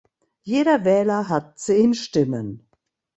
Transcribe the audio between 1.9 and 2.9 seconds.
Stimmen.